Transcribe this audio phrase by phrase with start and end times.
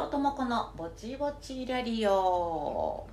[0.00, 3.06] 両友子のぼちぼちラリオ。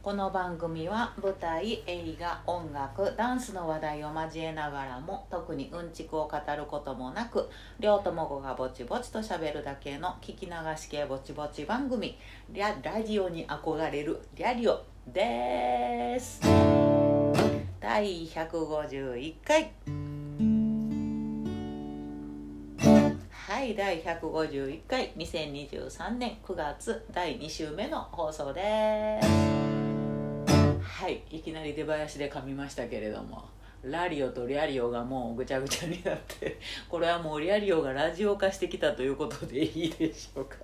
[0.00, 7.50] この番組は舞台映画音楽ダンスの話題を交えながらも特にうんちくを語ることもなく
[7.80, 12.16] 両友子がぼちぼちとしゃべるだけの聞き流し系ぼちぼち番組
[12.50, 16.40] リャラジオに憧れるリャリオです。
[17.80, 20.15] 第151回。
[23.46, 29.28] はい第151回2023年9月第2週目の放送です。
[30.82, 33.44] はいいきなり出囃子で噛みましたけれども
[33.84, 40.56] ラリオとリャリオがもうぐちゃぐちゃになってこれはもうリャリオがラジオ化してきたということでいいでしょうか。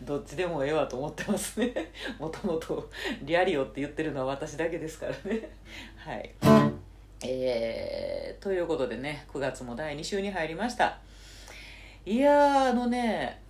[0.00, 1.92] どっちでもええわと思ってますね。
[2.18, 2.88] もともと
[3.20, 5.50] リャリオって言ってるのは私だけですからね。
[5.98, 6.34] はい。
[7.22, 10.98] えー、ということでね9月も第2週に入りました。
[12.04, 13.40] いやあのね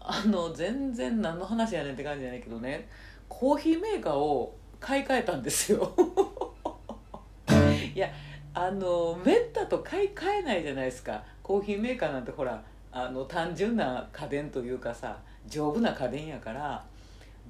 [0.00, 2.88] あの全然何の話やねんって感じじゃないけどね
[3.28, 5.92] コーヒーメーカーを買い替えたんですよ。
[7.94, 8.10] いや
[8.54, 11.24] あのめったと買い替えないじゃないですか。
[11.42, 16.84] コーヒーメーカーなんてほらあの単純な家電というかさ丈夫な家電やから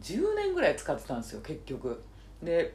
[0.00, 2.02] 10年ぐらい使ってたんですよ結局。
[2.42, 2.74] で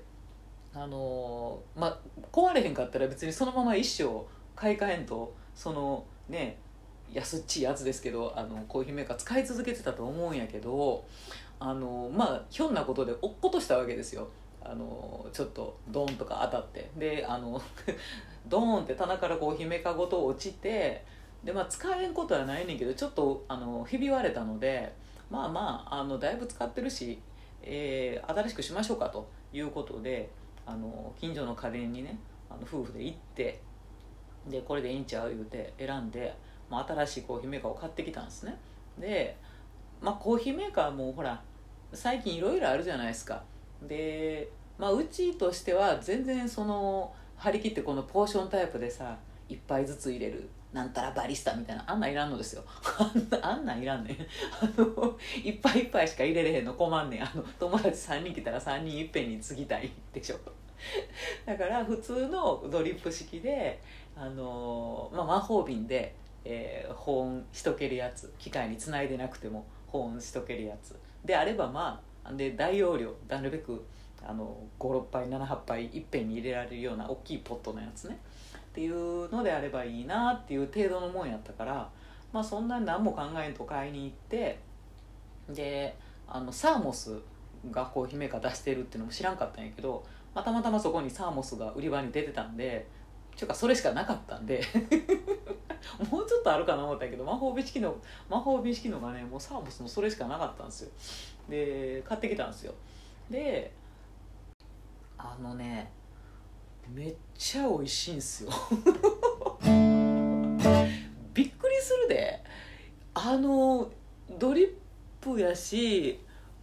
[0.74, 1.98] あのまあ
[2.32, 6.58] 壊れへんかったら別にそのまま一生買い替えんとそのね
[7.12, 11.06] 安っちいやつですけどあのコーヒーメーカー使い続けてたと思うんやけど
[11.60, 14.28] あのまあひょんなことで落っことしたわけですよ。
[14.64, 16.90] あのちょっとドーンとか当たって。
[16.96, 17.62] であの
[18.48, 21.04] ドーンって棚からコーヒーメーカーごと落ちて
[21.44, 24.94] で、まあ、使えんことはないねんけどちょっとあのひび割れたので
[25.30, 27.20] まあまああのだいぶ使ってるし、
[27.62, 30.30] えー、新しくしましょうかということで
[30.72, 32.18] あの近所の家電にね
[32.50, 33.62] あの夫婦で行って
[34.48, 36.36] でこれでいいんちゃう言うて選んで、
[36.70, 38.58] まあ、新しいコーヒーメーカーを買ってきたんですね。
[38.98, 39.38] で、
[40.02, 41.42] まあ、コーヒーメーカーもほら
[41.94, 43.44] 最近いろいろあるじゃないですか。
[43.84, 49.18] で、まあ、うちとしては全然その張り切ってこのポーションタイプでさ
[49.50, 52.64] 1杯ずつ入れるなんたらバリスタみたいなあんなんいらんのですよ。
[53.42, 54.16] あんなんいらんねん。
[54.16, 57.24] あのいっぱいいっぱいしか入れれへんの困んねん。
[57.24, 60.40] あの友達3人来たら3人いっぺんに継ぎたいでしょ。
[61.46, 63.82] だから普通のドリップ式で
[64.16, 73.84] あの、まあ、魔法瓶で、えー、保温しとけるやつ機械につないでなくても保温しとけるやつであればまあで大容量なるべく
[74.24, 78.20] あの56杯78杯いっぺんに入れられるような大きいポットのやつね。
[78.72, 81.90] っていうのであればいいなっていう程度のもんやったから
[82.32, 84.60] まあそんなに何も考えんと買いに行って
[85.50, 85.98] で
[86.28, 87.20] あのサーモス
[87.70, 90.04] がコーヒーメーカー出してるっていうのも知らんかったんやけど、
[90.34, 92.88] まあ、たまたまそこにサーモスが売り場に出てたんで
[93.36, 94.62] ちゅうかそれしかなかったんで
[96.12, 97.96] もうちょっとあるかな思ったけど魔法美式の
[98.30, 100.92] 魔法美式のがねもうサーモスのそれしかなかったんですよ。
[101.50, 102.74] で買ってきたんですよ。
[103.30, 103.74] で
[105.18, 105.92] あのね
[106.90, 108.52] めっちゃ美味しいんですよ。
[111.34, 112.44] びっくりするで。
[113.14, 113.92] あの
[114.40, 114.74] ドリッ
[115.20, 116.20] プやし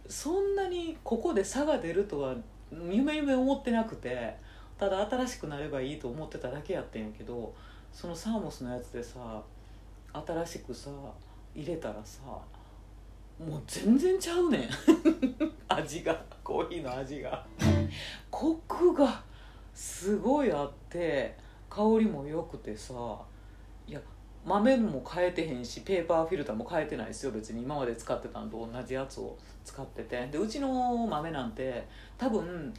[0.07, 2.35] そんなにここで差が出るとは
[2.71, 4.35] 夢夢思ってなくて
[4.77, 7.53] ただ新しくなればいいと思ってただけやってんやけど
[7.91, 9.41] そのサーモスのやつでさ
[10.13, 10.89] 新しくさ
[11.55, 12.21] 入れたらさ
[13.39, 14.69] もう全然ちゃうねん。
[15.69, 17.45] 味がコーヒーの味が。
[18.29, 19.23] コクが
[19.73, 21.37] すごいあって
[21.69, 22.93] 香りも良くてさ
[24.45, 27.31] 豆も変えてへんしペーパーフィルターも変えてないですよ。
[27.31, 30.27] 別に今まで使ってたのと同じやつを使ってて。
[30.27, 31.85] でうちの豆なんて
[32.17, 32.73] 多分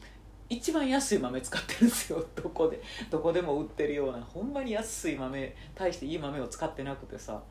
[0.48, 2.24] 一番安い豆使ってるんですよ。
[2.34, 4.20] どこでどこでも売ってるような。
[4.20, 7.42] ほんまに安い豆大していい豆を使ってなくてさ。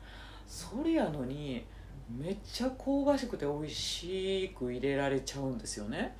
[0.46, 1.64] それやのに
[2.18, 6.16] めっちゃ香ばしくて美味しく入れられちゃうんですよね。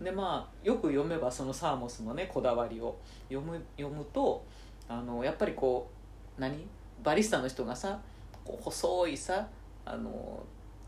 [0.00, 2.96] でまあよく読めばそのサーモスのねこだわりを
[3.28, 4.44] 読む読むと
[4.88, 5.90] あのやっぱりこ
[6.38, 6.66] う何？
[7.04, 8.00] バリスタの人がさ
[8.44, 9.46] こう細いさ
[9.84, 10.42] あの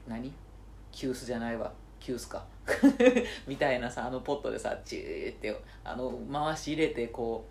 [0.08, 0.32] 何？
[0.90, 1.72] 急須じゃないわ。
[2.00, 2.44] 急須か。
[3.46, 7.44] みたいなさあのポットでさチューってあの回し入れてこ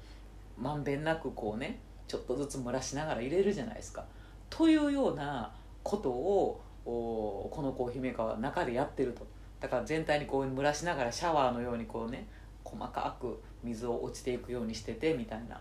[0.58, 4.04] うまんべんなくこうねちょっとずつ蒸らしながら入れるじゃないですか。
[4.50, 5.54] というような
[5.84, 9.26] ことをこのコーヒーメーカーは中でやってると。
[9.60, 12.28] だから全体にこう蒸らしながらシャワーのようにこうね
[12.64, 15.60] 細かく水を落ちていくようにしててみたいな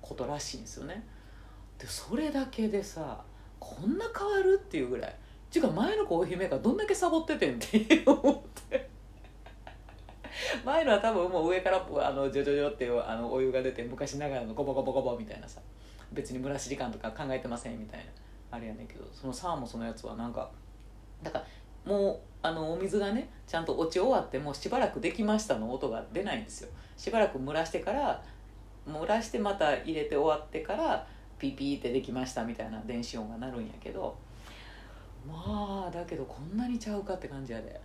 [0.00, 1.06] ことらしいんですよね。
[1.80, 3.22] でそれだけでさ
[3.58, 5.10] こんな変わるっていうぐらい。
[5.10, 8.88] っていうか前のコーヒーメーカーどんだけサボっててんって思って。
[10.64, 15.60] 前のは多分もう上からあのジョジョジョってあのお湯が出て昔ながらのゴボゴボゴボみたいなさ。
[16.12, 18.06] 別に蒸らし時間とか考えてませんみたいな。
[18.52, 20.50] あれやねんけどそのサーモスのやつはなんか
[21.22, 21.44] だから
[21.84, 26.70] もうあのお水がねちゃんと落ち終わってもうしばらくできましたの音が出ないんですよ。
[26.96, 28.22] しばらく蒸らしてから
[28.86, 31.06] 蒸らしてまた入れて終わってから
[31.40, 34.16] ピピってできましたみたいな電子音が鳴るんやけど
[35.26, 37.80] まあだけどこんなにちゃうかって感じやで。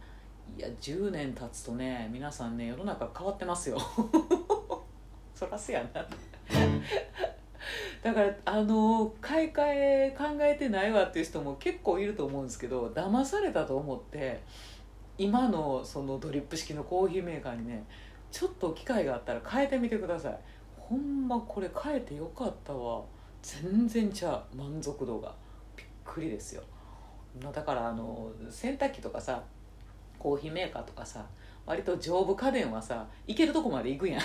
[0.57, 3.77] いや10年経つとね皆さんね世の中変わってますよ。
[5.33, 6.15] そらせやなって。
[8.03, 14.43] だからあの買い替え考えてないわっていう人も結構いると思うんですけど騙されたと思って
[15.17, 17.83] 今のそのドリップ式のコーヒーメーカーにね
[18.31, 20.37] ちょっと機会があったら変えてみてください。
[20.77, 23.01] ほんまこれ変えてよかったわ。
[23.45, 25.35] 全然ちゃう満足度が
[25.77, 26.63] びっくりですよ。
[27.53, 29.43] だからあの洗濯機とかさ
[30.17, 31.25] コーヒーメーカーとかさ
[31.65, 34.21] 割と丈夫家電はさ行けるとこまで行くやん。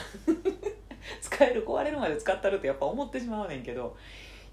[1.21, 3.97] 使える壊れるまで使ったるってやっぱ思ってしまうねんけど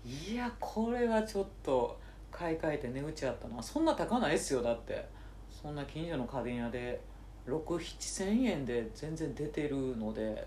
[0.05, 1.97] いやこれはちょっと
[2.31, 3.63] 買い替えて値打ちあったな。
[3.63, 5.07] そんな高ないっすよだって。
[5.49, 6.99] そんな近所の家電屋で
[7.47, 10.45] 67000円で全然出てるので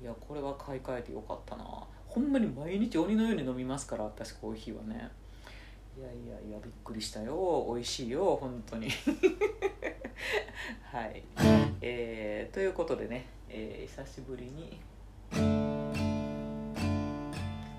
[0.00, 1.64] いやこれは買い替えてよかったな。
[2.08, 5.10] ほんまに毎日鬼のように飲みますから私コーヒーはね。
[5.96, 7.66] いやいやいやびっくりしたよ。
[7.72, 8.88] 美味しいよ本当に。
[10.90, 11.22] はい。
[11.80, 14.80] えー、ということでね、えー、久しぶりに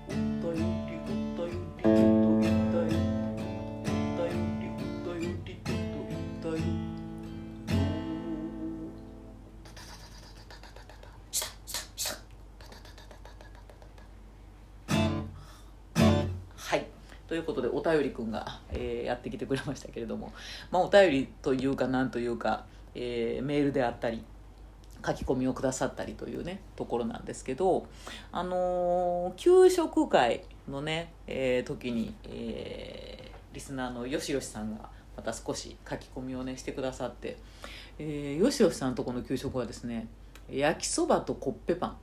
[0.08, 0.89] 本当に
[17.90, 20.32] 便りくんが、えー、やってきてくれましたけれども、
[20.70, 22.64] まあ、お便りというかなんというか、
[22.94, 24.22] えー、メールであったり
[25.04, 27.86] 書き込みをくださったりというねところなんですけど
[28.32, 37.38] あのー、給食会のね、えー、時に、えー、リスナーのよしよしさんがまた少し書き込みをねしてくださって、
[37.98, 40.06] えー、よしよしさんとこの給食はですね
[40.50, 41.96] 焼きそばとコッペパン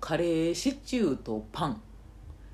[0.00, 1.80] カレーシチューとパン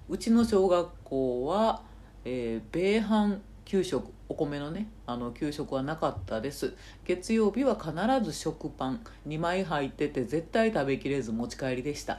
[0.09, 1.83] うちの小学校は
[2.29, 6.75] えー、米飯給食お米のねあの給食はなかったです。
[7.05, 7.93] 月曜日は必
[8.25, 9.01] ず食パン。
[9.29, 12.19] 2枚入ってて絶対食べきれず持ち帰りでした。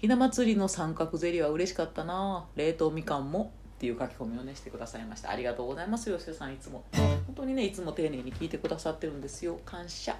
[0.00, 2.44] ひな祭りの三角ゼリーは嬉しかったな。
[2.54, 5.30] 冷凍みかんもっていう書き込みをねしてくださいました。
[5.30, 6.12] ありがとうございます。
[6.12, 6.84] 吉田さんいつも。
[6.92, 9.58] 本当にねいつも丁寧に聞いてくださってるんですよ。
[9.64, 10.14] 感謝。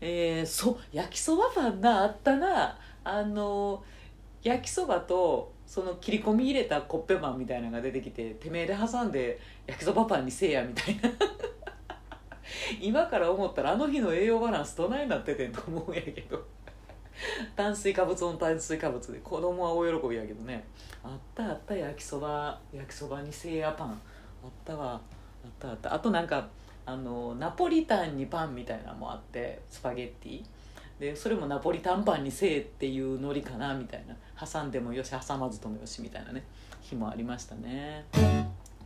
[0.00, 2.78] えー、そう焼きそばパンがあったな。
[3.04, 3.84] あの
[4.42, 9.38] 焼きそばとその切り込み入れたコッペパンみたいなのが出てきててめえで挟んで
[9.68, 11.08] 焼きそばパンにせえやみたいな。
[12.82, 16.44] 今から思ったらあの日の栄養バランスどないなっててんと思うんやけど。
[17.54, 20.64] 炭水化物オン炭水化物で子供は大喜びやけどね。
[21.04, 23.90] あったあった焼きそば焼きそばにせいやパン。
[23.90, 24.94] あったわ。
[24.94, 25.00] あっ
[25.60, 25.94] たあった。
[25.94, 26.48] あとなんか
[26.84, 30.44] あのナポリタンにパンみたいなのもあってスパゲッティ。
[30.98, 34.16] でそれもナポリタンパンにせえっていうノリかなみたいな。
[34.40, 36.44] 挟んでもよし挟まずともよしみたいなね
[36.80, 38.04] 日もありましたね。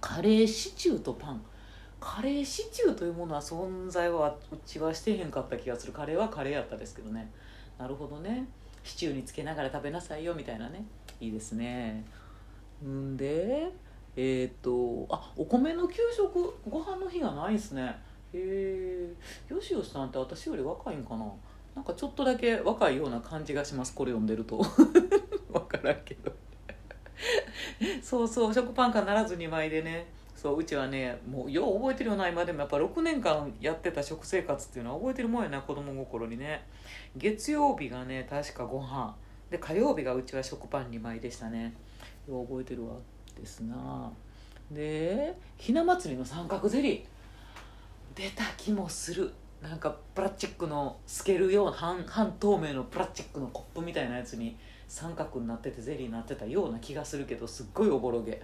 [0.01, 1.43] カレーシチューとパン。
[2.01, 5.93] カレーシチューというものは存在はうちはしてへんかった気がする。
[5.93, 7.31] カレーはカレーやったですけどね。
[7.79, 8.47] なるほどね。
[8.83, 10.85] シチューにつけながら食べなさいよみたいなね。
[11.21, 12.05] いいですね。
[12.85, 13.73] んで
[14.17, 17.97] えっ、とあお米の給食ご飯の日がないんすね。
[18.35, 19.09] へ
[19.49, 21.25] えよしよしさんって私より若いんかな。
[21.75, 23.95] なんかちょっとだけ若いような感じがします。
[23.95, 24.61] これ読んでると。
[25.61, 26.33] 分からんけど。
[28.03, 30.07] そうそう食パン必ず2枚でね。
[30.35, 36.67] そううちはねもうよう覚えてるよな今でもやっぱ6年間やってた食生活っていうのは覚えてるもんやな子供心にね。
[37.17, 39.17] 月曜日がね確かご飯。
[39.51, 41.75] で火曜日がうちは食パン2枚でしたね。
[42.29, 42.95] よう覚えてるわ
[43.35, 44.11] ですな。
[44.71, 47.05] でひな祭りの三角ゼリー。
[48.15, 49.33] 出た気もする。
[49.63, 54.59] なんかプラスチックの透けるような半半透明のプラスチックのコップみたいなやつに
[54.95, 58.41] 三角になっててゼリーになってたような気がするけどすっごいおぼろげ。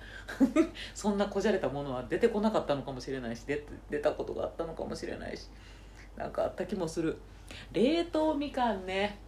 [0.97, 5.49] そんなこじゃれたものは出てこなかったのかもしれないし出出たことがあったのかもしれないし
[6.17, 7.17] なんかあった気もする。
[7.71, 9.21] 冷凍みかんね。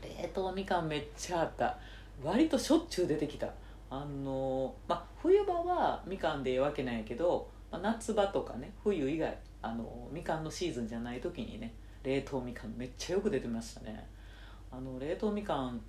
[0.00, 1.76] 冷凍みかんめっちゃあった。
[2.22, 3.52] 割としょっちゅう出てきた。
[3.90, 14.08] あのまあ冬場はみかんでええわけないけど、まあ、夏場とかね冬以外あのみかんのシーズンじゃない時にね冷凍みかんめっちゃよく出てましたね。
[14.70, 15.80] あの冷凍みかん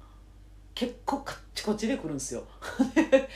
[0.76, 2.44] 結構カッチコチでくるんですよ。
[2.62, 3.28] カッ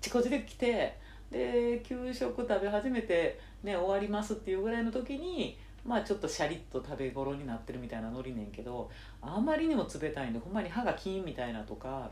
[0.00, 0.96] チコチで来て
[1.30, 8.88] で給食食べ始めてね終わりますっていうぐらいの時にまあちょっとシャリッと食べ頃になってるみたいなのりねんけど
[9.20, 12.08] あまりにも冷たいんでほんまに歯がキーンみたいなとか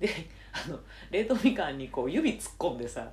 [0.00, 0.08] で
[0.66, 3.12] あの冷凍みかんにこう指突っ込んでさ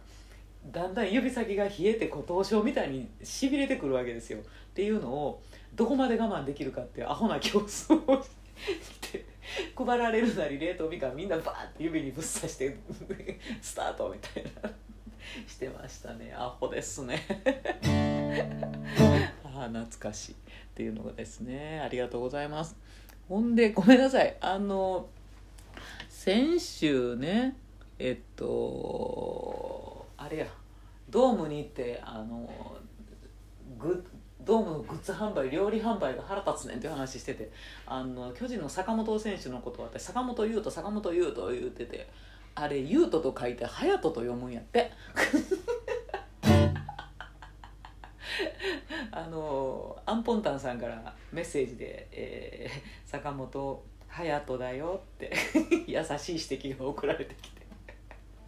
[0.71, 4.39] だんだん指先が冷えてこう凍傷みたいにしびれてくるわけですよ。
[4.39, 4.41] っ
[4.73, 5.41] ていうのを
[5.73, 8.29] どこまで我慢できるかっていうアホな競争をし
[8.99, 9.25] て
[9.75, 12.77] 配られるなり冷凍みかんみんなバーって指にぶっ刺して
[13.61, 14.69] スタートみたいな
[15.47, 16.33] してましたね。
[16.35, 17.21] アホですね。
[19.43, 20.35] ああ懐かしいっ
[20.73, 21.79] ていうのがですね。
[21.79, 22.75] ありがとうございます。
[23.27, 24.35] ほんでごめんなさい。
[24.41, 25.07] あの
[26.09, 27.55] 先週ね
[27.97, 30.47] えっとあれや
[31.09, 32.49] ドームに行ってあの
[33.77, 34.03] グ
[34.63, 37.51] ドームグッズ販売料理販売が腹立つねんっていう話してて
[37.85, 42.07] あの巨人の坂本選手のことを私坂本優斗坂本優斗言ってて
[42.55, 44.91] あれ優斗と書いて隼人と読むんやって。
[49.11, 55.33] あのアンポンタンさんからメッセージで「えー、坂本隼人だよ」って
[55.87, 57.58] 優しい指摘が送られてきて。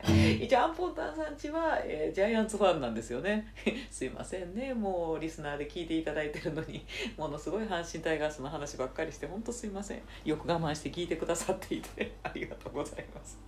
[0.41, 3.53] 一応アンポンタンさんちは、えー、ジャイアンツファンなんですよね。
[3.91, 4.73] すいませんね。
[4.73, 6.85] もうリスナーで聞いていただいてるのに
[7.17, 10.01] ものすごい阪神タイガースの話ばっかりして本当すいません。
[10.25, 13.39] よく我慢して聞いてくださっていてありがとうございます。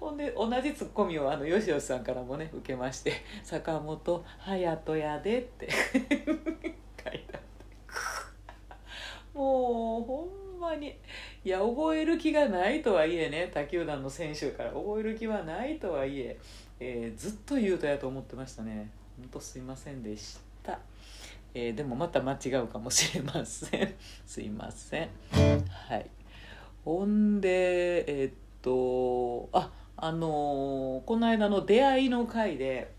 [0.00, 5.68] ほんで同じツッコミをあのよしよしさんからもね受けまして「坂本勇人やで」って。
[5.70, 7.52] 書いてあって。
[9.34, 10.96] もうほんまに。
[11.44, 16.38] いや覚える気がないとはいえね他球団の選手から覚える気はないとはいえ
[16.80, 18.90] えー、ずっと言うとやと思ってましたね。
[19.18, 20.78] ほんとすいませんでした、
[21.54, 23.94] えー、でもまた間違うかもしれません。
[24.24, 25.08] すいません。
[25.68, 26.08] はい。
[26.84, 32.90] ほんでえー、っとああのー、この間の出会いの回で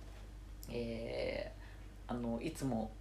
[0.70, 1.52] え、
[2.08, 2.92] あのいつも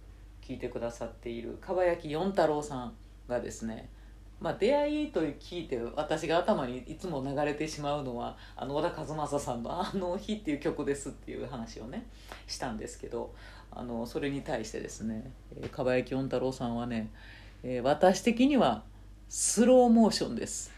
[0.41, 2.93] 聞いてくださっているかばやき四太郎さん
[3.27, 3.89] がですね
[4.43, 12.09] まあ、出会いと聞いて私が頭にいつも流れてしまうのはあの小田和正さんの「あの日」っていう曲ですっていう話をね
[12.45, 13.33] したんですけど
[13.71, 15.31] あのそれに対してですね
[15.71, 17.09] かばやき音太郎さんはね、
[17.63, 18.83] えー、私的には
[19.29, 20.73] スローモーションです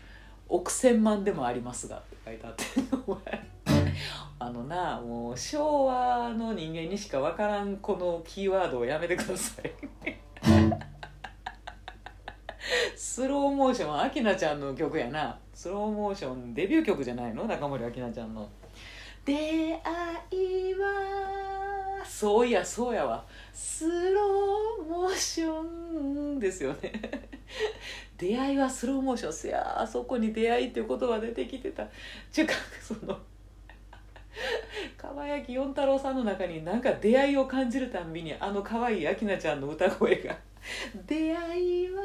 [0.48, 2.64] 億千万でもありますが」って書いてあって
[4.38, 10.25] あのなもう昭和の人間にしか分からんこのキーワードをやめてください。
[12.96, 15.38] スローモーションアナちゃんの曲やな。
[15.54, 17.46] スローモーションデビュー曲じゃないの？
[17.46, 18.50] 中森明菜ちゃんの。
[19.24, 19.40] 出会
[20.32, 22.04] いは。
[22.06, 23.24] そういやそうやわ。
[23.54, 26.92] スローモーションですよね。
[28.18, 29.34] 出会いはスローモーション。
[29.34, 31.88] せやあそこに出会いっていう言葉出てきてた。
[32.32, 33.18] ちゅうかその
[34.98, 40.38] 川焼四太郎さんの中になんか出会いを感じるたんびにあの可愛い明菜ちゃんの歌声が
[41.08, 42.04] 「出会いは」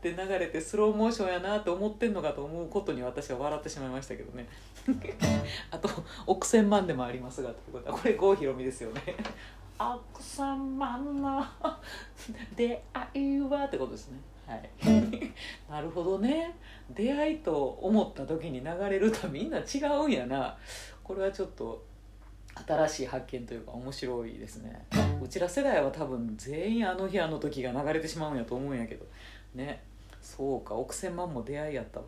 [0.00, 4.48] って流れてスローモーションやなって思ってんのかと思うことに私は笑ってしまいましたけどね。
[5.70, 5.90] あと
[6.26, 9.02] 億千万でもありますがということはこれ郷ひろみですよね。
[9.78, 11.44] 億千万の
[12.56, 14.20] 出会いはってことですね。
[14.46, 14.70] はい。
[15.70, 16.56] なるほどね。
[16.90, 20.56] 出会いと思った時に流れるとみんな違うんやな。
[21.04, 21.84] これはちょっと
[22.66, 24.86] 新しい発見というか面白いですね。
[25.22, 29.04] うちら世代は多分全員あの日あの時が流れてしまうんやと思うんやけど。
[29.54, 29.89] ね
[30.20, 32.06] そうか億千万も出会いやったわ。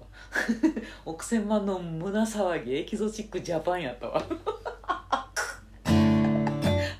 [1.05, 4.23] 億千万の胸騒ぎエキゾチックジャパンやったわ。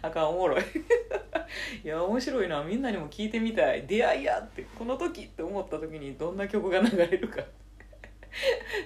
[0.03, 0.63] あかんおもろい。
[1.85, 2.63] いや面白いな。
[2.63, 3.87] みんなにも聞いてみたい。
[3.87, 7.43] 出会いやってこの時って思った時にどんな曲が流れるか。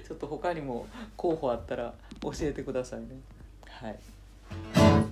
[0.07, 3.07] ちょっと他にも候補あったら教えてくださいね。
[3.69, 3.99] はい。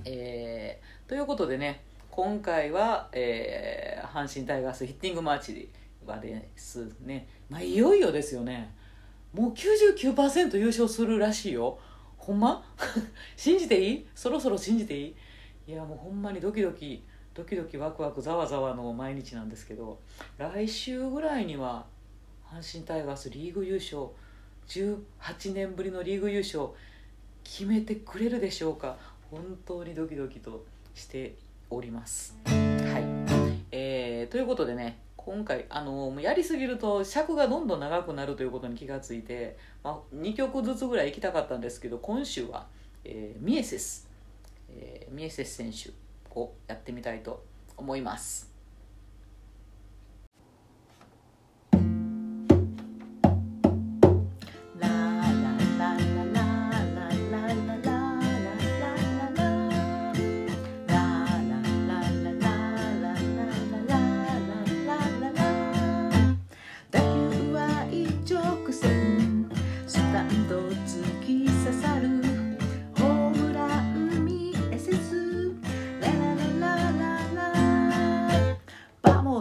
[0.05, 5.69] えー、ということでね今回は、えー、阪神タイガースヒッティングマーチ
[6.07, 8.75] はですね、まあ、いよいよですよね。
[9.33, 11.79] もう99%優勝するらしいよ。
[12.17, 12.65] ほんま？
[13.37, 14.07] 信じていい？
[14.15, 15.07] そろそろ信じてい
[15.67, 15.73] い？
[15.73, 19.99] いやもうほんまにドキドキドキドキワクワクざわざわの毎日なんですけど
[20.39, 21.87] 来週ぐらいには
[22.47, 24.07] 阪神タイガースリーグ優勝
[24.69, 26.69] 18年ぶりのリーグ優勝
[27.43, 28.97] 決めてくれるでしょうか。
[29.31, 31.35] 本当にドキドキとして
[31.71, 32.37] おります。
[32.45, 32.55] はい。
[33.73, 42.67] えー、ということでね今回あのやりすぎると尺がどんどん長くなるということに気がついて、まあ、2曲ずつぐらい行きたかったんですけど今週は、
[43.05, 44.07] えー、ミエセス、
[44.69, 45.91] えー、ミエセス選手
[46.39, 47.43] をやってみたいと
[47.77, 48.54] 思います。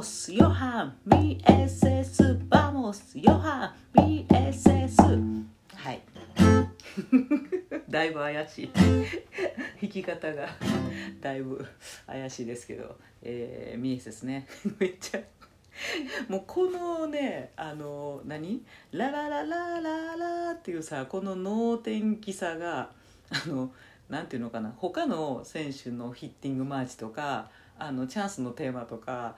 [0.04, 5.46] Vamos, Johan, BSS, Vamos, Johan, BSS
[5.76, 6.02] はい。
[7.88, 8.72] だいぶ怪しい。
[9.82, 10.50] 弾き方が
[11.22, 11.66] だいぶ
[12.06, 14.46] 怪しいですけど、えー、ミエセスね。
[14.78, 15.22] めっちゃ。
[16.28, 18.62] もうこのねあの何？
[18.92, 22.92] ララララララっていうさこの能天気さが
[23.30, 23.72] あの
[24.10, 24.74] なんていうのかな。
[24.76, 29.36] 他の選手のヒッティングマーチとかあのチャンスのテーマとか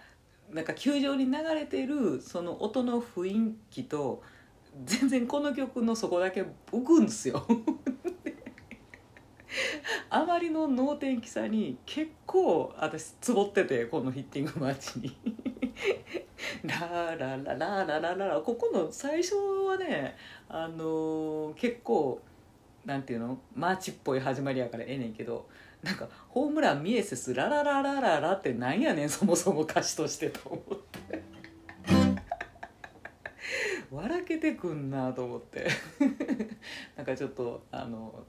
[0.51, 4.21] なんか球場に流れてるその音の雰囲気と
[4.83, 7.45] 全然この曲のそこだけ浮くんですよ。
[10.09, 15.15] あまりの能天気さに結構私つぼっててこのヒッティングマッチに。
[16.63, 18.41] ラララララララ。
[18.41, 20.15] ここの最初はね
[20.49, 22.21] あのー、結構
[22.85, 25.47] なんていうのマーチっぽい始まりやからええねんけど
[25.85, 31.23] なんか「ホームランミエセスララララララ」ってなんやねん そもそも歌詞としてと思って。
[33.91, 35.67] 笑けてくんなと思って。
[36.97, 38.25] なんかちょっとあの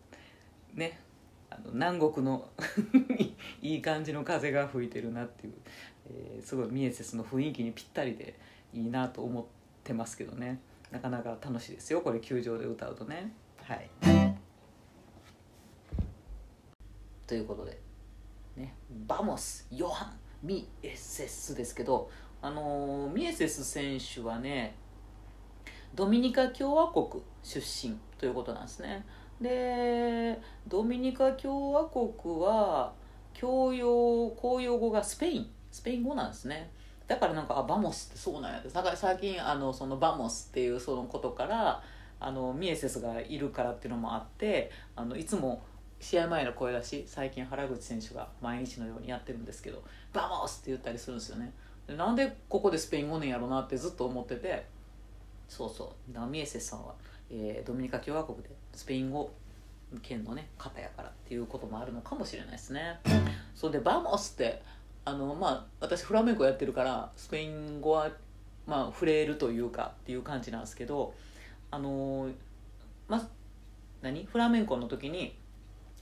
[0.75, 1.01] ね
[1.49, 2.51] あの南国の
[3.63, 5.55] いい感じの風が吹いてるなっていう、
[6.11, 8.39] えー、すごいミエセスの雰囲気にぴったりで
[8.75, 9.45] いいなと思っ
[9.83, 10.61] てますけどね。
[10.91, 13.33] なかなか楽しいですよこれ球場で歌うとね。
[13.63, 14.26] はい。
[17.27, 17.79] ということで。
[18.57, 19.67] ね「Vamos。
[19.71, 20.19] ヨハン。
[20.43, 22.11] ミエセス」ですけど。
[22.43, 24.77] あのー、ミエセス選手はね
[25.95, 29.05] ドミニカ共和国出身ということなんですね。
[29.41, 32.93] でドミニカ共和国は
[33.35, 35.51] 教養公用語がスペイン。
[35.71, 36.71] スペイン語なんですね。
[37.07, 38.63] だからなんかあ Vamos ってそうなんや。
[38.63, 41.83] だから最近あのその Vamos っていうそのことから
[42.21, 45.63] あのミエセスがいるからっていうのもあってあのいつも
[46.01, 51.53] 試合前の声出し最近原口選手が毎日のようにやってるんですけど「Vamos!」って言ったりするんですよね
[51.87, 54.67] でなんでここでスペイン語ねんやろうなってずっと思ってて
[55.49, 56.95] そうそうダミエセスさんは、
[57.31, 59.31] えー、ドミニカ共和国でスペイン語
[60.03, 63.01] 圏のね方やからっていうこともあるのかもしれないですね
[63.55, 64.63] そうで「Vamos!」って
[65.05, 68.11] あのまあ私フラメンコやってるからスペイン語は
[68.67, 71.15] まあ触れるというかっていう感じなんですけど
[71.71, 72.29] あの
[73.09, 73.29] まあ
[74.03, 74.25] 何？
[74.25, 75.39] フラメンコの時に「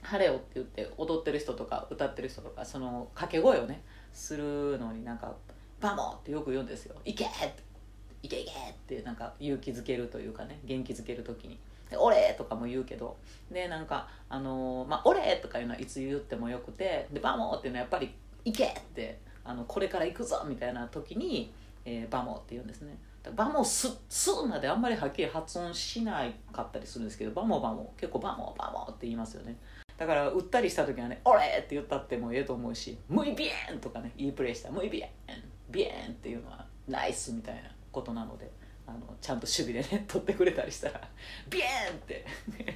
[0.05, 5.35] 晴れよ」って言って踊ってる人とか歌ってる人とかその掛け声をねするのになんか
[5.81, 7.63] 「バモ!」ってよく言うんですよ「行け!」って
[8.23, 11.59] 「行け行け!」ってなんか勇気づけるというかね元気づける時に。
[11.91, 13.17] で「オレ!」とかも言うけど
[13.51, 18.15] でなんか「あのー、まあ、オレ!」とかいうのはいつ言ってもよくて「でバモ!」っていうのはやっぱり
[18.45, 22.97] 「行け!」ってあのこれから行くぞみたいな時に「えー、 Vamo!」って言うんですね。
[23.33, 29.57] Vamos スまであんまりはっきり発音しないかったりするんですけど Vamo vamo 結構 vamo vamo って言いますよね
[29.97, 38.51] だから打ったりした時はね「Olé!」って言ったってもええと思うし「Muy bien!」とかねいいプレーした「Muy bien!」bien っていうのはナイスみたいなことなので
[38.87, 42.25] あのちゃんと守備でね取ってくれたりしたら「Bien!」って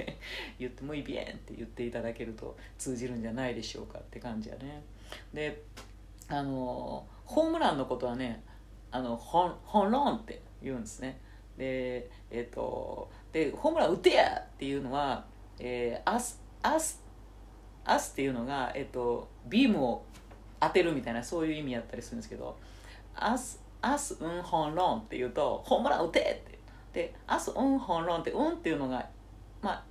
[0.58, 4.82] 言って「Muy bien!」って言っていただけると通じるんじゃないでしょうかって感じやね
[5.34, 5.62] で
[6.28, 8.42] あのホームランのことはね
[8.90, 11.20] あのホン jonrón って言うんですね
[11.56, 15.26] でえっ、ー、とでホームラン打てやっていうのは、
[15.58, 17.02] えー、 haz haz
[17.90, 20.04] haz っていうのが、えっ、と、ビームを
[20.60, 22.56] 当てるみたいなそういう意味やったりするんですけど
[23.14, 26.58] haz haz un jonrón っていうとホームラン打てって。
[26.92, 29.06] で haz un jonrón って un っていうのが
[29.62, 29.84] ま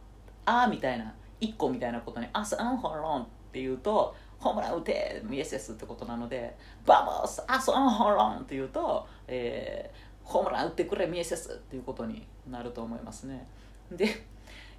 [0.46, 13.48] ああみたいな1個みたいなことに haz un jonrón っていうとホームラン打てミエセスってことなので vamos haz un jonrón っていうと、えー、ホームラン打ってくれミエセスっていうことになると思いますね。
[13.92, 14.24] で、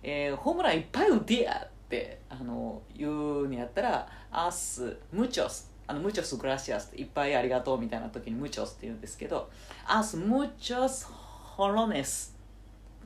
[0.03, 9.49] えー、ホームランいっぱい打てやってあの言うんやったら haz muchos あの muchos gracias っていっぱいありがとうみたいな時にムチョスって言うんですけど
[9.87, 12.37] haz muchos jonrones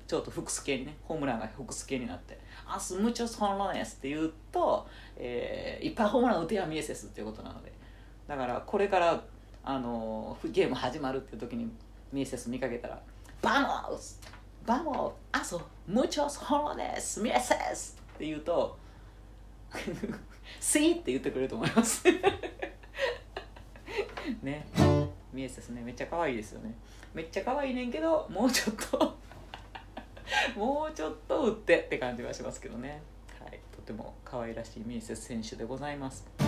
[0.09, 4.85] ちょっと複数形にねホームランが複数形になって「アスムチョスホロネス」って言うと、
[5.17, 7.73] えー、いっぱいホームラン打てやミエセスっていうことなので
[8.27, 9.23] だからこれから
[9.63, 11.71] あのゲーム始まるっていう時に
[12.13, 13.01] ミエセス見かけたら
[13.41, 14.21] 「バモス
[14.67, 18.79] バモアソムチョスホロネスミエセス」って言うと
[20.61, 22.05] 「スイ!」って言ってくれると思います
[24.43, 24.65] ね
[25.33, 26.73] ミエセスねめっちゃ可愛いですよね
[27.13, 29.19] めっちゃ可愛いねんけどもうちょっと
[30.55, 33.03] もうちょっと打ってって感じはしますけどね、
[33.41, 36.25] はい、とても可愛らしいミーセス選手でございます。
[36.39, 36.47] は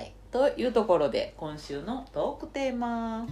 [0.00, 3.26] い、というところで今週のトークテーマ。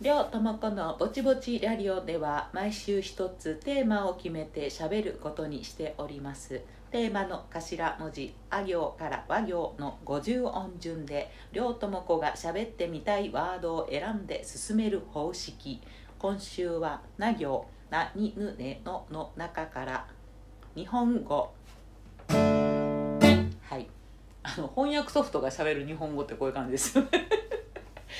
[0.00, 6.60] 両友子のぼちぼちラリオでは毎週一つテーマを決めてしゃべることにしております。
[6.92, 15.80] テーマの頭文字「あ行」から「和行」の50音順で両友子がしゃべってみたいワードを選んで進める方式。
[16.20, 20.06] 今週は「な行」「なにぬねの」の中から
[20.76, 21.50] 日本語。
[22.28, 23.88] はい。
[24.44, 27.00] あの翻訳ソフトがしゃべる日本語ってこういう感じです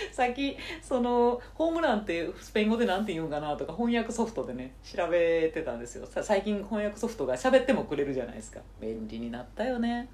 [0.02, 6.08] よねさっきそのホームランってスペイン語で何て言うんかなとか翻訳ソフトでね調べてたんですよ。
[6.22, 8.60] 最近翻訳ソフトが喋ってもくれるじゃないですか。
[8.80, 10.08] 便利になったよね。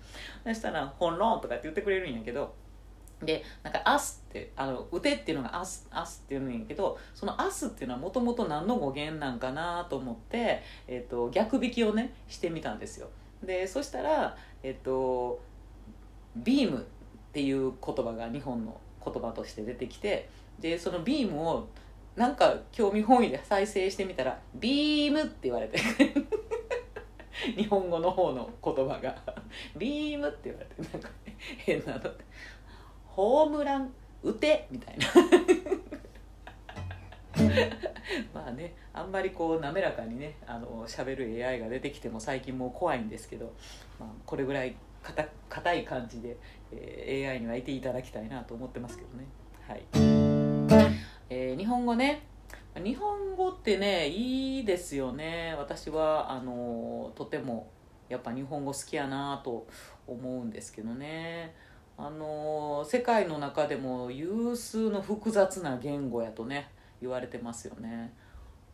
[0.44, 2.55] そしたら「本論」とかって言ってくれるんやけど。
[3.23, 13.09] でなんか「アス」って「あの打て」っていうのが「アス」アスっていうんやけどその「アス」っていうのはもともと何の語源なんかなと思って、えーと、逆引きをねしてみたんですよ。
[13.42, 15.40] でそしたらえっ、と
[16.37, 21.68] 「ビーム」っていう言葉が日本の言葉として出てきてでそのビームを
[22.16, 25.78] なんか興味本位で再生してみたら「ビーム」って言われて
[27.56, 29.16] 日本語の方の言葉が
[29.76, 31.10] 「ビーム」って言われてなんか
[31.58, 32.00] 変なの
[33.06, 35.06] 「ホームラン打て」みたいな。
[38.32, 43.52] まあねあんまりこう滑らかにねあの喋る AI が出てきても最近もう怖いんですけど、
[43.98, 44.76] まあ、これぐらい
[45.48, 46.36] 硬い感じで、
[46.72, 49.26] えー、AI にはいていただきたいなと思ってますけどね。
[49.68, 49.82] はい、
[51.30, 52.26] えー、日本語ね。
[52.82, 55.54] 日本語ってねいいですよね。
[55.56, 57.70] 私はあのとても
[58.08, 59.66] やっぱ日本語好きやなと
[60.06, 61.54] 思うんですけどね。
[61.96, 68.12] あの世界の中でも有数の複雑な言語やとね言われてますよね。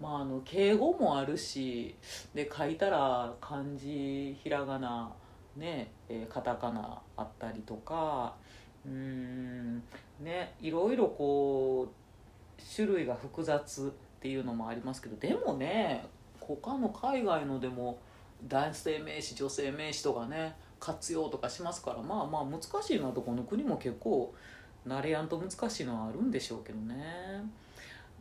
[0.01, 1.95] まああの敬語もあるし
[2.35, 5.13] で書いたら漢字ひらがな
[5.57, 8.35] ねえー、カタカナあったりとか
[8.87, 9.83] うん
[10.21, 16.07] ねいろいろこう種類が複雑っていうのもありますけどでもね
[16.41, 17.99] 他の海外のでも
[18.49, 24.35] 男性名詞女性名詞とかね活用とかしますからまあまあ難しいなとこの国も結構
[24.87, 27.45] 慣れやんと難しいのはあるんでしょうけどね。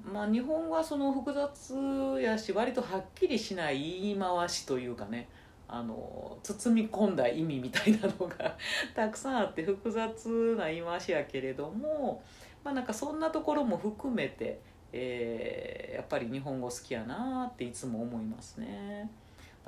[0.03, 5.27] まあ、日本はその複雑やし割とはっきりしない言い回しというかね
[5.71, 8.57] あの包み込んだ意味みたいなのが
[8.95, 12.23] たくさんあって複雑な言い回しやけれども、
[12.63, 14.59] まあ、なんかそんなところも含めて、
[14.91, 19.09] えー、やっぱり日本語好きやなっていつも思いますね。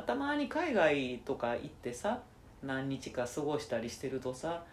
[0.08, 2.24] たまに海外とか行ってさ
[2.64, 4.64] 何日か過ごしたりしてるとさ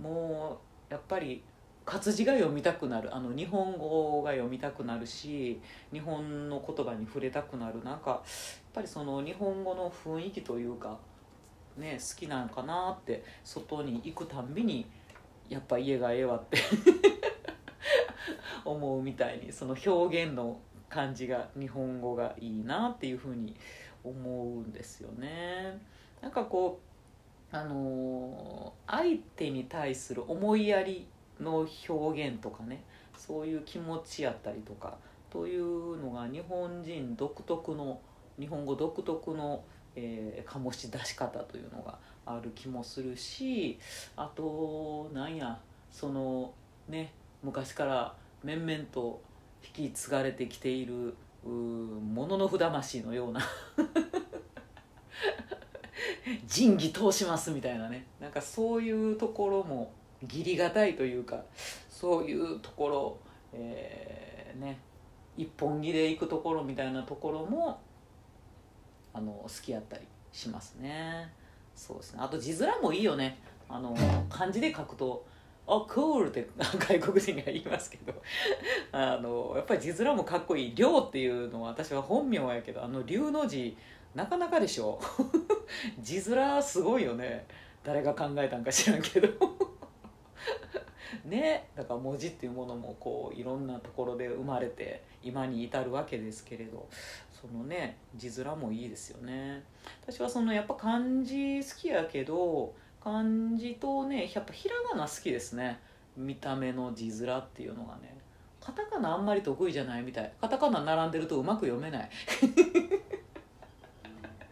[0.00, 0.60] も
[0.90, 1.42] うやっぱり
[1.88, 5.58] 活字が読みたくなるあの日本語が読みたくなるし
[5.90, 8.20] 日本の言葉に触れたくなるなんかやっ
[8.74, 10.98] ぱりその日本語の雰囲気というか、
[11.78, 14.84] ね、好きなんかなって外に行くたんびに
[15.48, 16.58] やっぱ家がええわって
[18.66, 23.56] 思うみたいにその表現の感じが日本語がいいなっていうふうに
[24.04, 25.80] 思うんですよね。
[26.20, 26.80] なんかこ
[27.50, 31.06] うあのー、相手に対する思いやり
[31.40, 32.82] の表現とかね
[33.16, 34.96] そういう気持ちやったりとか
[35.30, 38.00] というのが日本人独特の
[38.38, 39.62] 日本語独特の、
[39.96, 43.78] えー、醸し出し方というのがある気もするし
[44.16, 45.58] あとなんや
[45.90, 46.52] その
[46.88, 49.20] ね昔から面々と
[49.76, 53.40] 引き継がれてきているもののふ魂のような
[56.46, 61.42] 仁義通しますみたいなねなんかそういうところも義理がたいというか
[61.88, 63.18] そういうところ、
[63.52, 64.78] えー、ね
[65.36, 67.80] 一本気で行くところみたいなところも
[69.14, 71.32] あの好きやったりしますね。
[71.74, 72.20] そうですね。
[72.22, 73.38] あと字面もいいよね。
[73.68, 73.96] あの
[74.28, 75.24] 漢字で書くと
[75.66, 78.12] 「あクール」って 外国人が言いますけど。
[78.90, 83.76] あのやっぱり字面もかっこいい「龍」っていうのは私は本名やけどあの龍の字
[84.14, 85.00] なかなかでしょ。
[86.00, 87.46] 字面すごいよね。
[87.84, 89.28] 誰が考えたんか知らんけど。
[91.24, 96.88] ねだから文字っていうものもこういろんなところで生まれて今に至るわけですけれど
[97.30, 99.62] そのね字面もいいですよね。
[100.02, 103.24] 私はそのやっぱ漢字好きやけど漢
[103.56, 105.80] 字とねやっぱひらがな好きですね。
[106.16, 108.18] 見た目の字面っていうのがね。
[108.60, 110.32] カタカナあんまり得意じゃないみたい。
[110.40, 112.10] カタカナ並んでるとうまく読めない。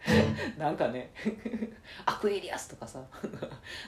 [0.57, 1.11] なんかね
[2.05, 3.03] アクエリアスとかさ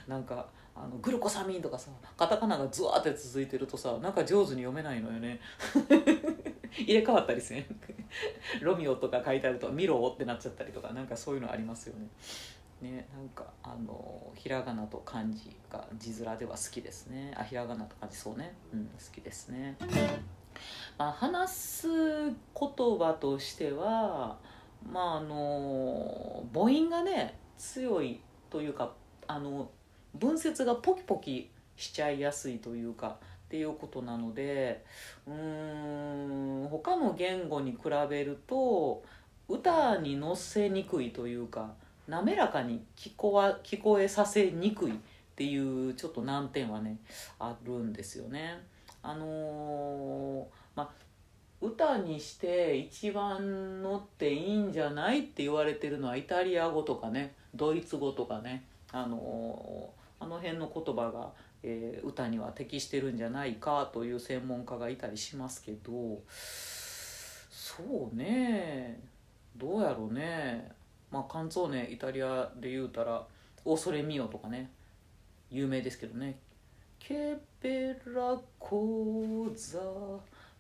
[0.08, 0.48] なんか
[0.82, 5.40] あのグルコサミンとかさカタカナがズワーって続いてるとさなんか上手に読めないのよね。
[6.72, 7.68] 入れ替わったりすね
[8.62, 12.08] ロミオとか書いてあるとミロってなっちゃったりとかなんかそういうのありますよね。
[12.82, 17.34] ねなんかあのひらがなと漢字が字面では好きですね。
[17.36, 18.54] あひらがなと漢字そうね。
[18.74, 19.76] うん好きですね。
[20.98, 24.38] まあ話す言葉としては
[24.90, 28.94] まああの母音がね強いというか
[29.28, 29.70] あの
[30.16, 33.18] 文節がポキポキしちゃいやすいというか
[33.48, 34.84] っていうことなので
[35.28, 37.78] うーん他の言語に比
[38.10, 39.04] べると
[39.48, 41.74] 歌に乗せにくいというか
[42.08, 44.96] 滑らかに聞こわ聞こえさせにくいっ
[45.36, 46.98] ていうちょっと難点はね
[47.40, 48.62] あるんですよね。
[49.02, 50.46] あのー
[50.76, 50.90] まあ
[51.62, 61.32] 歌にして一番乗っていいんじゃないって言われてるのはイタリア語とかねドイツ語とかねあのーあの辺の言葉が、
[61.64, 66.22] えー歌には適してるんじゃないかという専門家がいたりしますけど
[67.80, 69.00] そうね。
[69.56, 70.72] どうやろうね。
[71.12, 73.26] まあカンツォーネイタリアで言うたら
[73.66, 74.72] 「オーソレミオ」とかね。
[75.52, 76.40] 有名ですけどね
[77.00, 79.80] 「ケペラコザ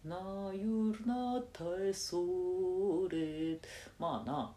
[0.03, 3.59] ナユルナタエソレ」
[3.99, 4.53] まあな。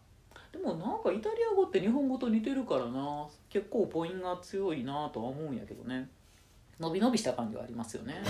[0.53, 3.27] でもなんかイタリア語って日本語と似てるからな。
[3.49, 6.07] 結構母音が強いなとは思うんやけどね。
[6.79, 8.21] 伸び伸びした感じはありますよね。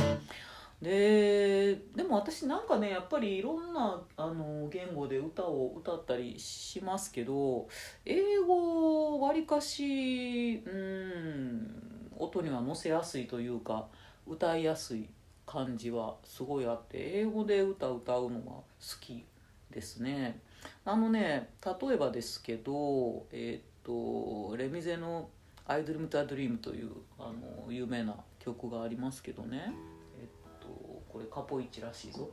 [0.81, 7.69] ででも私なんかねやっぱりいろんなあの言語で歌を歌ったりしますけど
[8.05, 13.87] 英語わりかしうん音には乗せやすいというか
[14.27, 15.07] 歌いやすい
[15.45, 18.63] 感じはすごいあって英語で歌歌うのは好
[18.99, 19.23] き
[19.71, 20.39] ですね。
[20.85, 25.29] あのね例えばですけどえーっとレミゼの
[25.65, 27.31] 「アイドルムタドリーム」というあ
[27.65, 29.73] の有名な曲がありますけどね。
[30.19, 30.27] えっ
[30.59, 30.67] と
[31.09, 32.29] これカポイチらしいぞ。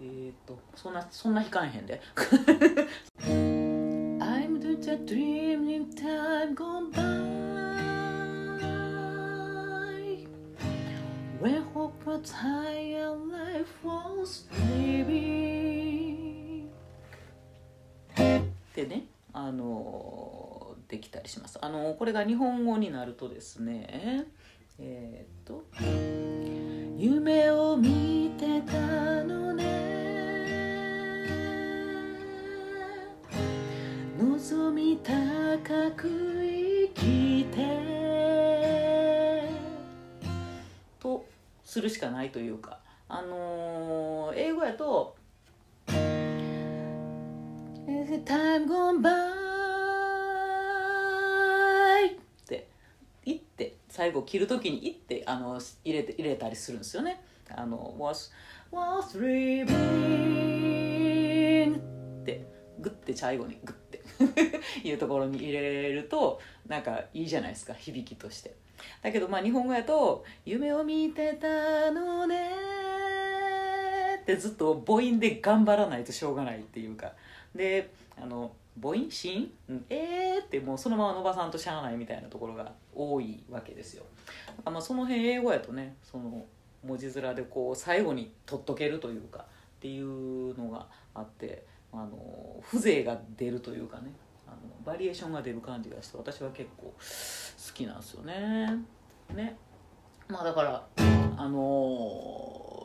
[0.00, 2.00] えーっとそんなそんな弾かんへんで。
[4.20, 7.02] I'm just a dream in time gone by.
[11.40, 15.53] When hope was high and life was living.
[18.74, 21.58] でねあのできたりします。
[21.60, 24.26] あのこれが日本語になるとですね
[24.78, 25.64] えーっと
[26.98, 28.72] 「夢を見てた
[29.24, 29.64] のね」
[34.18, 35.12] 「望み高
[35.92, 36.08] く
[36.42, 37.54] 生きて」
[40.98, 41.24] と
[41.64, 45.16] するしかないというかあのー英語やと
[48.04, 49.08] 「Time gone by」
[52.12, 52.68] って
[53.24, 57.24] 言って最後切る時に「い」ってあの入れて入れたりするんですよね。
[57.48, 58.30] あの was
[58.70, 59.64] was living
[61.76, 61.78] っ
[62.26, 62.44] て
[62.78, 64.02] グッて最後にグッて
[64.86, 68.54] いうところに入れるとなんかいいじゃないですか響きとして。
[69.02, 72.50] だけどまあ日本語やと「夢を見てたのね」
[74.20, 77.14] ってずっと母音で頑張らないとしょうがないっていうか
[77.54, 80.44] であの母音子音、うん、えー？
[80.44, 84.04] ってもうそのまま伸ばさんとしゃあないみたいなところが多いわけですよ。
[84.26, 86.44] だからまあその辺英語やとねその
[86.84, 89.44] 文字面でこう最後に取っとけるというかっ
[89.80, 94.12] ていうのがあってあの風情が出るというかね
[94.46, 96.92] あのバリエーションが出る感じがして私は結構好
[97.74, 98.66] きなんですよね。
[99.34, 99.56] ね。
[100.28, 100.84] まあだから
[101.36, 102.83] あの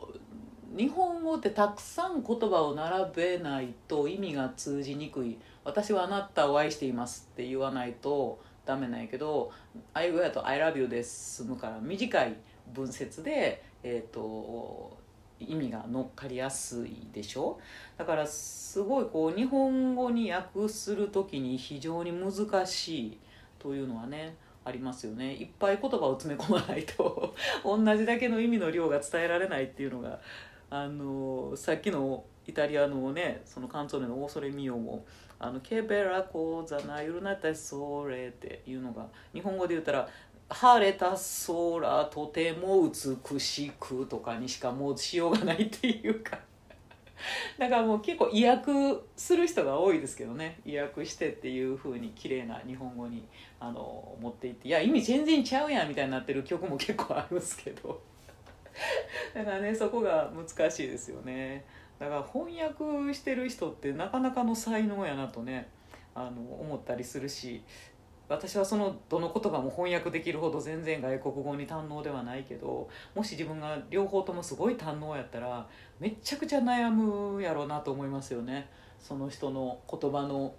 [0.70, 9.50] 日本語ってたくさん言葉を並べないと意味が通じにくい「私はあなたを愛しています」って言わないとダメなんやけど
[9.94, 12.36] 愛語やと「I love you」で済むから短い
[12.72, 14.96] 文節で、えー、と
[15.40, 17.58] 意味が乗っかりやすいでしょ？
[17.96, 23.18] だからすごいこう日本語に訳する時に非常に難しい
[23.58, 25.34] というのはねありますよね。
[25.34, 30.20] いっぱい言葉を詰め込まないと 同じだけの意味の量が伝えられないっていうのが
[30.70, 35.04] あのさっきのイタリアのねそのカンツォーネの「オーソレミオも」
[35.38, 40.08] あの「ケベラコザナユルナタソーレ」っていうのが日本語で言ったら
[40.48, 46.38] 「晴れた空とても美しく」とかにしかもうしようがないっていうか。
[47.58, 48.72] だからもう結構意訳
[49.14, 50.60] する人が多いですけどね。
[50.64, 53.28] 意訳してっていう風に綺麗な日本語に
[53.58, 54.68] あの持っていって。
[54.68, 58.00] いや意味全然ちゃうやんみたいになってる曲も結構あるんですけど。
[59.34, 61.64] だからねそこが難しいですよね。
[61.98, 65.68] だから翻訳してる人ってなかなかの才能やなとね
[66.14, 67.62] あの思ったりするし
[68.30, 75.66] 私はそのどの言葉も翻訳できるほど全然外国語に堪能ではないけどもし自分が両方ともすごい堪能やったら
[75.98, 78.68] めちゃくちゃ悩むやろうなと思いますよね。
[79.00, 80.54] その人の言葉の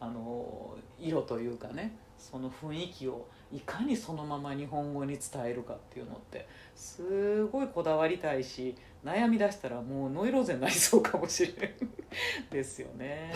[0.00, 1.96] あの色というかね。
[2.30, 13.32] その雰囲気をいかにそのまま日本語に伝えるかっていうのってすごいこだわりたいし悩み出したらもうノイローゼになりそうかもしれんですよね。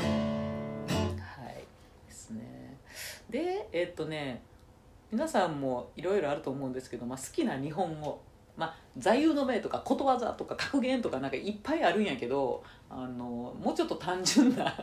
[0.88, 1.64] はい
[2.06, 2.78] ですね。
[3.28, 4.42] でえっとね
[5.12, 8.20] 皆さんもいろいろあると思うんですけど、まあ、好きな日本語
[8.58, 14.64] まあ、座右の銘とかことわざとか格言とかなんかいっぱいあるんやけどあのもうちょっと単純な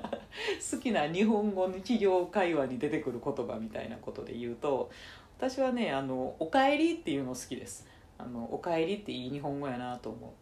[0.71, 4.89] 好きな日本語日常会話に出てくる言葉みたいなことで言うと
[5.37, 7.85] 私はね「あのおかえり」っていうの好きです。
[8.17, 10.33] あのおかえりっていい日本語やなと思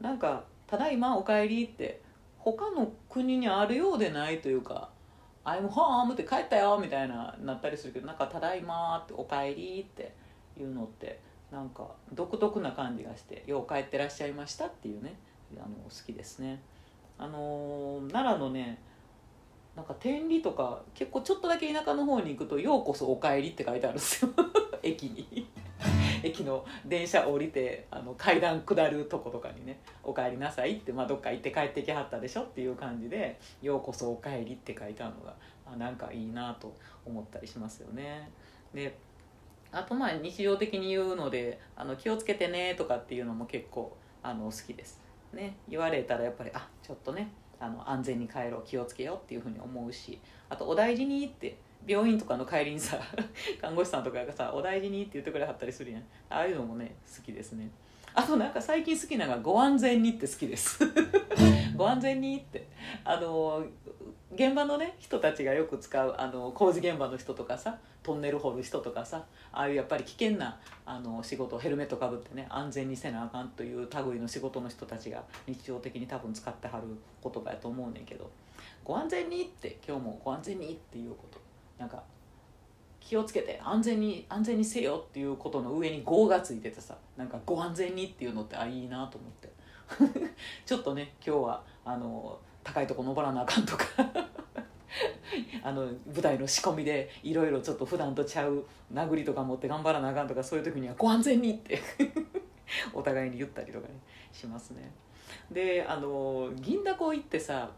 [0.00, 0.02] う。
[0.02, 2.02] なんか「ただいまおかえり」って
[2.38, 4.90] 他の国にあるようでないというか
[5.46, 10.12] 「I'm home」って帰ったよみたいななったりするけどなんか「ただいま」って「おかえり」って
[10.58, 11.18] いうのって
[11.52, 15.14] なんか独特な感じがして「よう帰ってらっしゃいました」っていうね
[15.56, 16.60] あの好きですね。
[17.18, 18.78] あの奈良のね
[19.76, 24.30] なんか天理とか結構ちょっとだけ田舎の方に行くと「ようこそお帰り」って書いてあるんですよ。
[24.82, 25.46] 駅に。
[26.22, 35.34] 駅の電車降りてあの階段下るとことかにね「お帰りなさい」って、まあ、どっか行って帰ってきはったでしょっていう感じで「ようこそお帰り」って書いてあるのが
[35.66, 36.72] あなんかいいなと
[37.04, 38.30] 思ったりしますよね。
[38.72, 38.96] で
[39.72, 45.00] あとまあ日常的に言うのであの気をつけてねとかっていうのも結構あの好きです。
[45.32, 45.56] ね。
[45.68, 51.56] 言われたらやっぱりあちょっとねあの安全に帰ろう気をつけようっていうふうに思うしあと「お大事に」って
[51.86, 52.98] 病院とかの帰りにさ
[53.60, 56.02] 看護師さんとかがさ「お大事に」って言ってくれはったりするやん。
[56.28, 57.70] ああいうのもね好きですね。
[58.14, 60.80] あとなんか最近好きなのが「ご安全に」って好きです。
[61.76, 62.68] ご安全にって。
[63.04, 63.64] あの
[64.34, 76.84] 現場のね人たちがよく使うあの工事現場の人とかさトンネル掘る人とかさああいうやっぱり危険なあの仕事ヘルメットかぶってね安全にせなあかんという類の仕事の人たちが日常的に多分使ってはる
[77.22, 78.30] 言葉やと思うねんけど
[78.84, 81.40] 「ご安全に」って今日も「ご安全に」っていうこと。
[81.78, 82.02] なんか
[83.00, 89.52] 気をつけて安全に安全にせよっていうことの上に「ご」がついててさなんか「ご安全に」っていうのってあいいなと思って。
[90.64, 93.84] ちょっとね今日はあの高いとこ登らなあかんとか。
[95.64, 101.80] あの舞台の仕込みでいろいろちょっと普段とちゃう殴りとか持って頑張らなあかんとかそういう時には「ご安全に」って。
[102.92, 103.94] お互いに言ったりとかね
[104.32, 104.90] しますね。
[105.50, 107.70] であの銀だこ行ってさ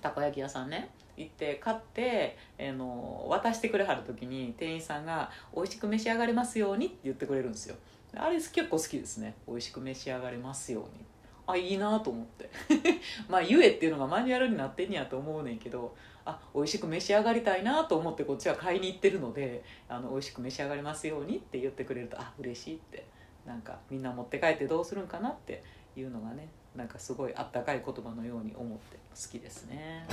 [0.00, 7.76] たこ焼き屋さんね行って買って、えの渡してくれはる時に店員さんが「美味しく召し上がれますように」って言ってくれるんですよ。
[8.16, 11.04] あれ結構好きですね「美味しく召し上がれますように」
[11.46, 12.50] あいいなと思って
[13.28, 23.04] まあ言えっていうのがマニュアルになってんやと思うねんけどあ美味しく召し上がりたいなと思ってこっちは買いに行ってるのであの美味しく召し上がりますようにって言ってくれるとあ嬉しいって
[23.46, 25.62] なんかみんな持って帰ってどうするんかなって
[25.96, 30.06] いうのがねなんかすごいあったかい言葉のように思って好きですね。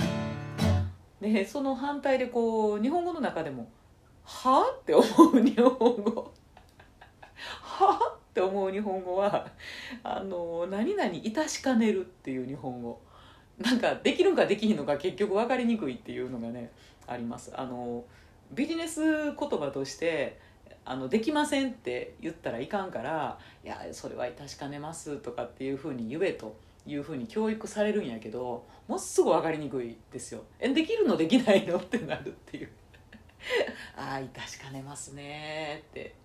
[1.20, 3.70] でその反対でこう日本語の中でも
[4.24, 4.60] 「は？
[4.60, 6.32] あ?」って思う日本語
[7.62, 7.98] 「は？
[8.00, 9.46] あ?」って思う日本語は
[10.02, 12.98] 「あの何々いたしかねる」っていう日本語。
[13.58, 16.72] なんかできるかできひんのか結局分かりにくいっていうのがね
[17.06, 17.52] あります。
[17.54, 18.04] あの
[18.50, 20.40] ビジネス言葉として
[20.86, 30.42] あのできませんって言ったらいかんから「いやそれは確かねます」とかっていうふうに言えというふうに教育されるんやけどもうすぐ分かりにくいですよ。
[30.58, 32.70] えできるのできないのってなるっていう。
[33.96, 36.21] ああ確かねますねって。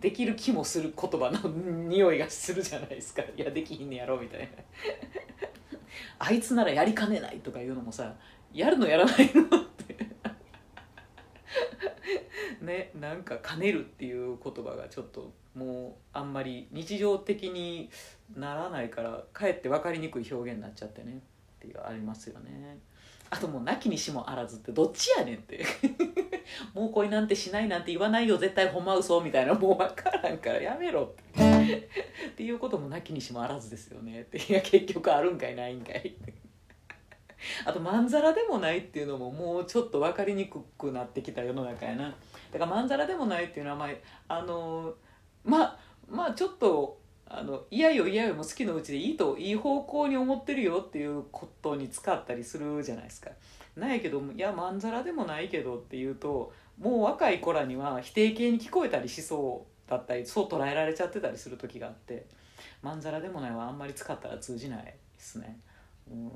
[0.00, 3.22] できる気もする言葉の匂いがするじゃないですか。
[3.22, 4.46] いやできひんねやろみたいな。
[6.18, 8.14] あいつならやりかねないとかいうのもさ
[8.52, 9.96] やるのやらないのって
[12.60, 13.72] ねなんか「兼ね。
[13.72, 17.90] る」っていう言葉がちょっともうあんまり日常的に
[18.34, 21.20] ならないからかえって分かりにくい表現になっちゃってね。
[21.64, 22.78] っていうありますよね。
[23.30, 25.64] あともう「なきにしもあらず」ってどっちやねんって。
[26.74, 29.54] もう恋なんてしないなんて言わないよ絶対ほんま嘘みたいな。
[29.54, 31.88] もう分からんからやめろって。
[32.28, 34.38] っていうこともなきにしもあらずですよねって。
[34.44, 36.14] いや結局あるんかいないんかい
[37.64, 42.14] あとまんざらでもないっていうのももうちょっと分かりにくくなってきた世の中やな。
[42.52, 43.88] だからまんざらでもないっていうのはま
[44.28, 44.94] ああの
[45.44, 53.30] まあまあちょっとあの嫌よ嫌よも好きのうちでいいといい方向に思ってるよっていうことに使ったりするじゃないですか。
[53.76, 62.26] ないけどいやまんざらでもないけどっていうともう若い子らには否定形に聞こえたりしそうだったりそう捉えられちゃってたりする時があって
[62.82, 65.58] まんざらでもないはあんまり使ったら通じないですね。
[66.10, 66.30] うん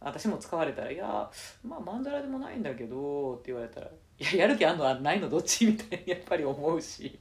[0.00, 1.30] 私も使われたら「いや
[1.66, 3.86] まあまんざらでもないんだけど」って言われたら
[4.20, 7.18] 「いややる気あんのはないのどっち?」みたいにやっぱり思うし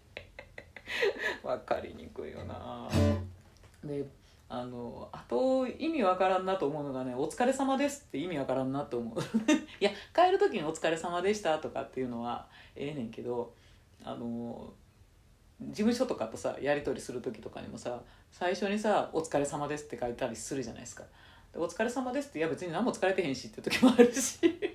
[1.44, 2.90] 分かりにくいよな。
[3.84, 4.06] で
[4.50, 9.20] あのあと意味わからんなと思うのがね「お疲れ様です」って意味わからんなと思う。
[9.82, 13.54] いや帰る時に「お疲れ様でした」とかっていうのはええねんけど
[14.04, 14.72] あの
[15.60, 21.04] 事務所とかとさやり取りする時とかにもさ最初にさ「お疲れ様です」って書いたりするじゃないですか
[21.52, 24.73] 「でお疲れ様です」っていや別に何も疲れてへんしって時もあるし。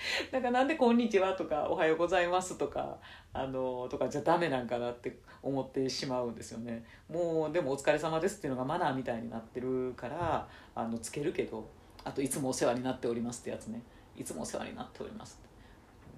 [0.32, 2.98] なんかなんで「こんにちは」とか「おはようございます」とか
[3.32, 6.84] あのとかじゃダメなんかなって思ってしまうんですよね。
[7.08, 11.68] もうでも「お疲れ様です」っていうのがマナーみたいになってるからあのつけるけど
[12.04, 13.82] あと「いつもお世話になっております」ってやつね
[14.16, 15.40] 「いつもお世話になっております」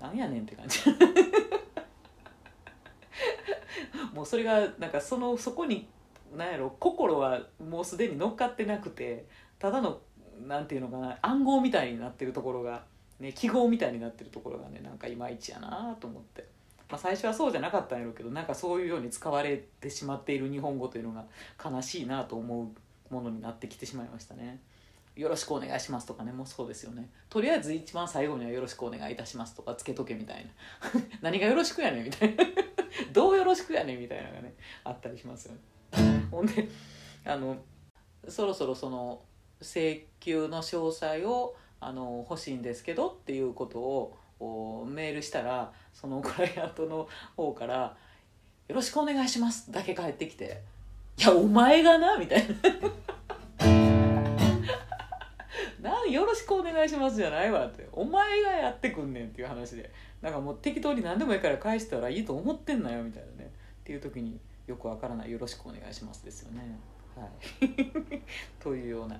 [0.01, 0.81] なんやねんって感じ。
[4.13, 5.89] もうそれがなんかそのそこに
[6.37, 9.27] 何やろ心はもうすでに乗っかってなくて
[9.59, 10.01] ただの
[10.47, 12.85] なんていうのかな暗号みたいになってるところが、
[13.23, 16.45] ね、記号みたいになってるところがねなんかいまいちやなと思って、
[16.91, 21.25] まあ、最初はそうじゃなかったんやろうけどなんかそういうように使われてしまっている日本語というのが
[21.65, 22.65] 悲しいなと思
[23.11, 24.61] うものになってきてしまいましたね。
[25.15, 27.11] よろしくお願いしますとかねもうそうですよね。
[27.29, 30.51] とりあえず一番最後にはよろしくお願いいたしますとかつけとけみたいな。
[31.23, 32.45] 何がよろしくやねんみたいな。
[33.13, 36.29] どうよろしくやねんみたいなのがねあったりしますよね。
[36.31, 36.69] ほんで
[37.25, 37.57] あの
[38.27, 39.23] そろそろその
[39.61, 41.55] 請求の詳細を
[41.85, 47.97] あの欲しいんですけどっていうことをメールしたらそのクライアントの方から
[48.69, 50.63] 「よろしくお願いします」だけ返ってきて
[51.19, 52.55] 「いやお前がな」みたいな。
[55.83, 57.89] なよろしくお願いしますじゃないわって。
[57.91, 59.91] お前がやってくんねんっていう話で。
[60.21, 63.51] なんかもう適当に何でもいいから返したらいいと思ってんなよみたいなね。
[63.81, 66.79] っていう時によくわからない「よろしくお願いします」ですよね。
[67.15, 67.27] は
[67.61, 68.23] い、
[68.59, 69.17] というような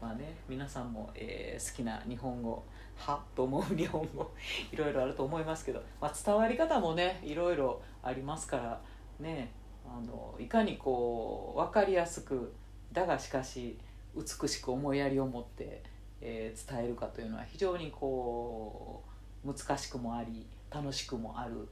[0.00, 2.62] まあね皆さんも、えー、好きな日本語
[2.96, 4.30] はと思う日本語
[4.70, 8.80] いろいろあると思いますけど、まあ、伝わり方もねいろいろありますから
[9.18, 9.50] ね
[9.86, 12.52] あのいかにこう分かりやすく
[12.92, 13.78] だがしかし
[14.14, 15.82] 美しく思いやりを持って、
[16.20, 19.02] えー、伝えるかというのは非常にこ
[19.44, 21.68] う難しくもあり楽しくもある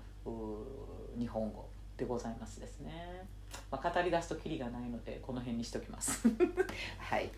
[1.18, 3.39] 日本語でございますですね。
[3.70, 6.28] まあ、語り出すときりがないのでこの辺にしときます。
[6.98, 7.30] はい。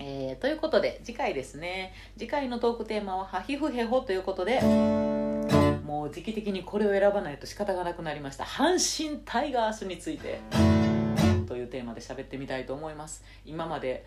[0.00, 1.92] えー、ということで次回ですね。
[2.16, 8.44] 次回のトークテーマは「ハヒフヘホ」ということでもう時期的にこれを選ばないと仕方がなくなりました。
[8.44, 10.40] 阪神タイガースについて
[11.46, 13.24] というテーマで喋ってみたいと思います。
[13.44, 14.06] 今まで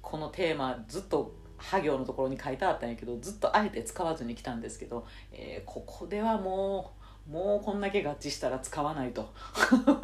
[0.00, 6.99] このテーマずっとは行のところに書いてあったんやけどずっとあえて使わずに来たんですけど、えー、ここではもう
[7.30, 9.32] もうこんだけ合致したら使わないと、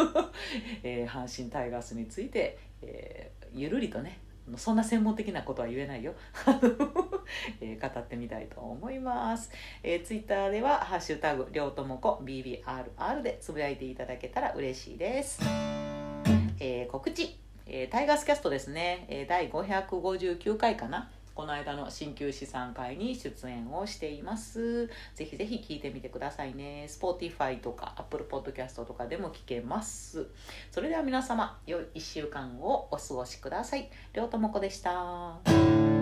[0.84, 4.20] えー、阪神タイガースについて、えー、ゆるりとね
[4.56, 6.14] そんな専門的なことは言えないよ、
[7.60, 9.50] えー、語ってみたいと思います、
[9.82, 15.40] えー、ツイッターでは「ハッシュタグりょうともこ BBRR」でつぶやいていただけたら嬉しいです、
[16.60, 21.10] えー、告知、えー、タイガースキャストですね、えー、第559回かな。
[21.36, 24.86] この間の鍼灸師さん会に出演をしています。
[25.14, 26.86] ぜひぜひ聞いてみてくださいね。
[26.88, 30.26] Spotify とか Apple Podcast とかでも聞けます。
[30.70, 33.90] それでは皆様、良い1週間をお過ごしください。
[34.14, 35.95] 両友子でした。